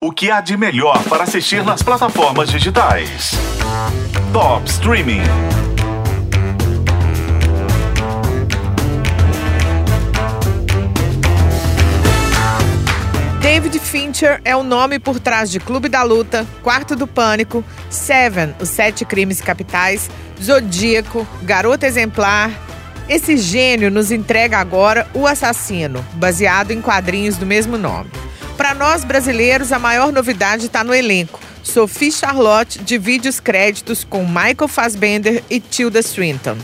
O 0.00 0.12
que 0.12 0.30
há 0.30 0.40
de 0.40 0.56
melhor 0.56 1.02
para 1.08 1.24
assistir 1.24 1.64
nas 1.64 1.82
plataformas 1.82 2.48
digitais? 2.50 3.32
Top 4.32 4.64
Streaming. 4.70 5.22
David 13.42 13.76
Fincher 13.80 14.40
é 14.44 14.54
o 14.54 14.62
nome 14.62 15.00
por 15.00 15.18
trás 15.18 15.50
de 15.50 15.58
Clube 15.58 15.88
da 15.88 16.04
Luta, 16.04 16.46
Quarto 16.62 16.94
do 16.94 17.08
Pânico, 17.08 17.64
Seven, 17.90 18.54
Os 18.60 18.68
Sete 18.68 19.04
Crimes 19.04 19.40
Capitais, 19.40 20.08
Zodíaco, 20.40 21.26
Garota 21.42 21.88
Exemplar. 21.88 22.52
Esse 23.08 23.36
gênio 23.36 23.90
nos 23.90 24.12
entrega 24.12 24.58
agora 24.58 25.08
O 25.12 25.26
Assassino, 25.26 26.06
baseado 26.12 26.70
em 26.70 26.80
quadrinhos 26.80 27.36
do 27.36 27.44
mesmo 27.44 27.76
nome. 27.76 28.27
Para 28.58 28.74
nós 28.74 29.04
brasileiros, 29.04 29.70
a 29.70 29.78
maior 29.78 30.10
novidade 30.10 30.66
está 30.66 30.82
no 30.82 30.92
elenco. 30.92 31.38
Sophie 31.62 32.10
Charlotte 32.10 32.80
divide 32.80 33.28
os 33.28 33.38
créditos 33.38 34.02
com 34.02 34.26
Michael 34.26 34.66
Fassbender 34.66 35.44
e 35.48 35.60
Tilda 35.60 36.02
Swinton. 36.02 36.58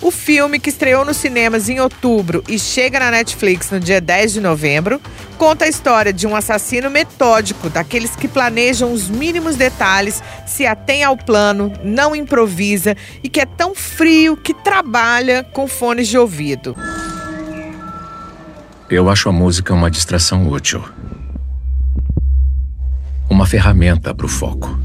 O 0.00 0.10
filme, 0.10 0.58
que 0.58 0.70
estreou 0.70 1.04
nos 1.04 1.18
cinemas 1.18 1.68
em 1.68 1.80
outubro 1.80 2.42
e 2.48 2.58
chega 2.58 2.98
na 2.98 3.10
Netflix 3.10 3.70
no 3.70 3.78
dia 3.78 4.00
10 4.00 4.32
de 4.32 4.40
novembro, 4.40 4.98
conta 5.36 5.66
a 5.66 5.68
história 5.68 6.14
de 6.14 6.26
um 6.26 6.34
assassino 6.34 6.88
metódico, 6.88 7.68
daqueles 7.68 8.16
que 8.16 8.26
planejam 8.26 8.90
os 8.90 9.10
mínimos 9.10 9.54
detalhes, 9.54 10.22
se 10.46 10.64
atém 10.64 11.04
ao 11.04 11.14
plano, 11.14 11.70
não 11.84 12.16
improvisa 12.16 12.96
e 13.22 13.28
que 13.28 13.40
é 13.40 13.44
tão 13.44 13.74
frio 13.74 14.34
que 14.34 14.54
trabalha 14.54 15.44
com 15.52 15.68
fones 15.68 16.08
de 16.08 16.16
ouvido. 16.16 16.74
Eu 18.88 19.10
acho 19.10 19.28
a 19.28 19.32
música 19.32 19.74
uma 19.74 19.90
distração 19.90 20.48
útil 20.48 20.82
uma 23.34 23.46
ferramenta 23.46 24.14
para 24.14 24.26
o 24.26 24.28
foco. 24.28 24.78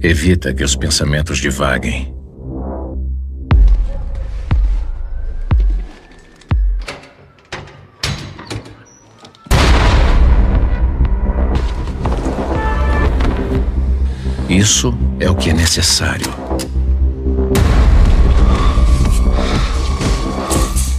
Evita 0.00 0.54
que 0.54 0.62
os 0.62 0.76
pensamentos 0.76 1.38
divaguem. 1.38 2.14
Isso 14.48 14.96
é 15.18 15.28
o 15.28 15.34
que 15.34 15.50
é 15.50 15.52
necessário. 15.52 16.32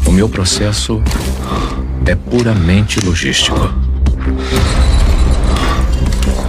O 0.05 0.11
meu 0.11 0.27
processo 0.27 1.01
é 2.05 2.15
puramente 2.15 2.99
logístico. 2.99 3.73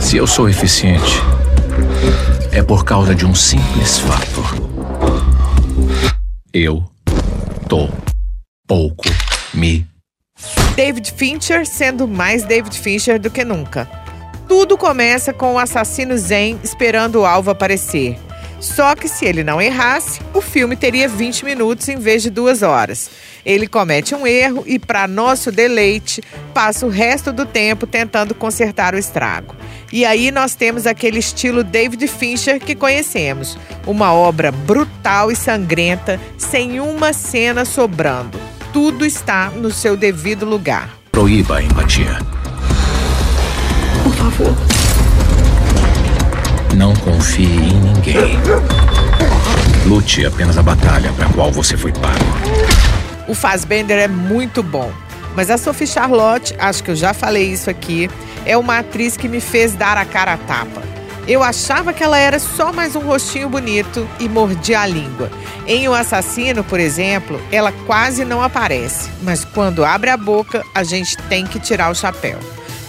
Se 0.00 0.16
eu 0.16 0.26
sou 0.26 0.48
eficiente, 0.48 1.20
é 2.50 2.62
por 2.62 2.84
causa 2.84 3.14
de 3.14 3.24
um 3.24 3.34
simples 3.34 3.98
fato. 3.98 4.42
Eu 6.52 6.84
tô 7.68 7.88
pouco 8.66 9.04
me. 9.54 9.86
David 10.74 11.12
Fincher 11.12 11.66
sendo 11.66 12.08
mais 12.08 12.42
David 12.42 12.76
Fincher 12.76 13.20
do 13.20 13.30
que 13.30 13.44
nunca. 13.44 13.88
Tudo 14.48 14.76
começa 14.76 15.32
com 15.32 15.54
o 15.54 15.58
assassino 15.58 16.18
Zen 16.18 16.58
esperando 16.64 17.20
o 17.20 17.26
alvo 17.26 17.50
aparecer. 17.50 18.18
Só 18.60 18.94
que 18.94 19.08
se 19.08 19.24
ele 19.24 19.42
não 19.42 19.60
errasse, 19.60 20.20
o 20.34 20.40
filme 20.42 20.76
teria 20.76 21.08
20 21.08 21.44
minutos 21.46 21.88
em 21.88 21.96
vez 21.96 22.22
de 22.22 22.28
duas 22.28 22.62
horas. 22.62 23.10
Ele 23.44 23.66
comete 23.66 24.14
um 24.14 24.26
erro 24.26 24.62
e, 24.66 24.78
para 24.78 25.08
nosso 25.08 25.50
deleite, 25.50 26.22
passa 26.52 26.84
o 26.84 26.90
resto 26.90 27.32
do 27.32 27.46
tempo 27.46 27.86
tentando 27.86 28.34
consertar 28.34 28.94
o 28.94 28.98
estrago. 28.98 29.56
E 29.90 30.04
aí 30.04 30.30
nós 30.30 30.54
temos 30.54 30.86
aquele 30.86 31.18
estilo 31.18 31.64
David 31.64 32.06
Fincher 32.06 32.60
que 32.60 32.74
conhecemos. 32.74 33.58
Uma 33.86 34.12
obra 34.12 34.52
brutal 34.52 35.32
e 35.32 35.36
sangrenta, 35.36 36.20
sem 36.36 36.80
uma 36.80 37.14
cena 37.14 37.64
sobrando. 37.64 38.38
Tudo 38.72 39.06
está 39.06 39.50
no 39.50 39.72
seu 39.72 39.96
devido 39.96 40.44
lugar. 40.44 40.96
Proíba 41.10 41.56
a 41.56 41.62
empatia. 41.62 42.18
Por 44.04 44.14
favor. 44.14 44.79
Confie 47.04 47.44
em 47.44 47.80
ninguém. 47.80 48.38
Lute 49.86 50.26
apenas 50.26 50.58
a 50.58 50.62
batalha 50.62 51.12
para 51.12 51.26
a 51.26 51.32
qual 51.32 51.50
você 51.50 51.76
foi 51.76 51.92
pago. 51.92 52.24
O 53.26 53.34
Fassbender 53.34 53.98
é 53.98 54.08
muito 54.08 54.62
bom. 54.62 54.92
Mas 55.34 55.50
a 55.50 55.56
Sophie 55.56 55.86
Charlotte, 55.86 56.54
acho 56.58 56.82
que 56.82 56.90
eu 56.90 56.96
já 56.96 57.14
falei 57.14 57.44
isso 57.50 57.70
aqui, 57.70 58.10
é 58.44 58.56
uma 58.56 58.78
atriz 58.78 59.16
que 59.16 59.28
me 59.28 59.40
fez 59.40 59.74
dar 59.74 59.96
a 59.96 60.04
cara 60.04 60.34
a 60.34 60.36
tapa. 60.36 60.82
Eu 61.26 61.42
achava 61.42 61.92
que 61.92 62.02
ela 62.02 62.18
era 62.18 62.38
só 62.38 62.72
mais 62.72 62.96
um 62.96 63.00
rostinho 63.00 63.48
bonito 63.48 64.08
e 64.18 64.28
mordia 64.28 64.80
a 64.80 64.86
língua. 64.86 65.30
Em 65.66 65.86
O 65.88 65.94
Assassino, 65.94 66.64
por 66.64 66.80
exemplo, 66.80 67.40
ela 67.52 67.72
quase 67.86 68.24
não 68.24 68.42
aparece, 68.42 69.08
mas 69.22 69.44
quando 69.44 69.84
abre 69.84 70.10
a 70.10 70.16
boca, 70.16 70.64
a 70.74 70.82
gente 70.82 71.16
tem 71.28 71.46
que 71.46 71.60
tirar 71.60 71.90
o 71.90 71.94
chapéu. 71.94 72.38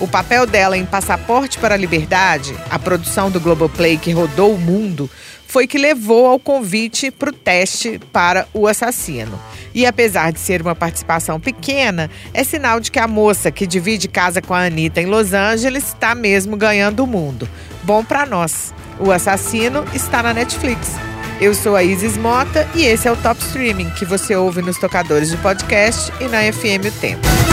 O 0.02 0.08
papel 0.08 0.48
dela 0.48 0.76
em 0.76 0.84
Passaporte 0.84 1.60
para 1.60 1.76
a 1.76 1.78
Liberdade, 1.78 2.56
a 2.72 2.80
produção 2.80 3.30
do 3.30 3.40
Globoplay 3.40 4.00
que 4.00 4.12
rodou 4.12 4.56
o 4.56 4.58
mundo, 4.58 5.08
foi 5.48 5.68
que 5.68 5.78
levou 5.78 6.26
ao 6.26 6.40
convite 6.40 7.12
para 7.12 7.30
o 7.30 7.34
teste 7.34 8.00
para 8.12 8.48
o 8.52 8.66
assassino. 8.66 9.40
E 9.76 9.86
apesar 9.86 10.32
de 10.32 10.40
ser 10.40 10.60
uma 10.60 10.74
participação 10.74 11.40
pequena, 11.40 12.10
é 12.34 12.44
sinal 12.44 12.80
de 12.80 12.90
que 12.90 12.98
a 12.98 13.08
moça 13.08 13.52
que 13.52 13.68
divide 13.68 14.08
casa 14.08 14.42
com 14.42 14.56
a 14.56 14.66
Anitta 14.66 15.00
em 15.00 15.06
Los 15.06 15.34
Angeles 15.34 15.90
está 15.90 16.16
mesmo 16.16 16.58
ganhando 16.58 17.04
o 17.04 17.08
mundo. 17.08 17.48
Bom 17.84 18.04
para 18.04 18.26
nós. 18.26 18.74
O 19.00 19.12
assassino 19.12 19.86
está 19.94 20.24
na 20.24 20.34
Netflix. 20.34 20.94
Eu 21.40 21.54
sou 21.54 21.76
a 21.76 21.84
Isis 21.84 22.18
Mota 22.18 22.68
e 22.74 22.86
esse 22.86 23.08
é 23.08 23.12
o 23.12 23.18
Top 23.18 23.40
Streaming 23.40 23.92
que 23.92 24.06
você 24.06 24.36
ouve 24.36 24.64
nos 24.64 24.80
tocadores 24.80 25.30
de 25.30 25.38
podcast 25.38 26.12
e 26.20 26.26
na 26.26 26.52
FM 26.52 26.88
O 26.88 27.00
Tempo. 27.00 27.51